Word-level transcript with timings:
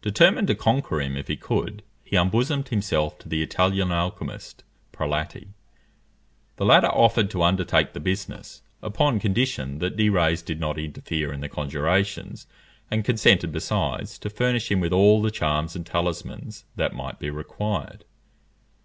Determined 0.00 0.48
to 0.48 0.56
conquer 0.56 1.00
him 1.00 1.16
if 1.16 1.28
he 1.28 1.36
could, 1.36 1.84
he 2.02 2.16
unbosomed 2.16 2.70
himself 2.70 3.16
to 3.20 3.28
the 3.28 3.44
Italian 3.44 3.92
alchymist, 3.92 4.64
Prelati. 4.90 5.50
The 6.56 6.64
latter 6.64 6.88
offered 6.88 7.30
to 7.30 7.44
undertake 7.44 7.92
the 7.92 8.00
business, 8.00 8.62
upon 8.82 9.20
condition 9.20 9.78
that 9.78 9.96
De 9.96 10.08
Rays 10.08 10.42
did 10.42 10.58
not 10.58 10.80
interfere 10.80 11.32
in 11.32 11.42
the 11.42 11.48
conjurations, 11.48 12.48
and 12.90 13.04
consented 13.04 13.52
besides 13.52 14.18
to 14.18 14.30
furnish 14.30 14.68
him 14.68 14.80
with 14.80 14.92
all 14.92 15.22
the 15.22 15.30
charms 15.30 15.76
and 15.76 15.86
talismans 15.86 16.64
that 16.74 16.92
might 16.92 17.20
be 17.20 17.30
required. 17.30 18.04